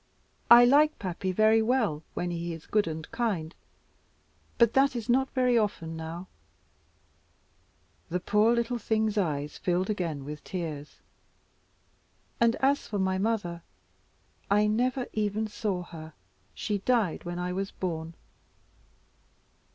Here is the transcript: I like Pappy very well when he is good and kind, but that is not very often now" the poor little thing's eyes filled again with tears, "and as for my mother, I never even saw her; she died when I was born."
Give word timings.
I 0.49 0.65
like 0.65 0.97
Pappy 0.97 1.31
very 1.31 1.61
well 1.61 2.01
when 2.15 2.31
he 2.31 2.53
is 2.55 2.65
good 2.65 2.87
and 2.87 3.05
kind, 3.11 3.53
but 4.57 4.73
that 4.73 4.95
is 4.95 5.07
not 5.09 5.29
very 5.29 5.59
often 5.59 5.95
now" 5.95 6.27
the 8.09 8.19
poor 8.19 8.55
little 8.55 8.79
thing's 8.79 9.15
eyes 9.15 9.59
filled 9.59 9.91
again 9.91 10.25
with 10.25 10.43
tears, 10.43 11.01
"and 12.39 12.55
as 12.61 12.87
for 12.87 12.97
my 12.97 13.19
mother, 13.19 13.61
I 14.49 14.65
never 14.65 15.05
even 15.13 15.45
saw 15.47 15.83
her; 15.83 16.13
she 16.55 16.79
died 16.79 17.23
when 17.23 17.37
I 17.37 17.53
was 17.53 17.69
born." 17.69 18.15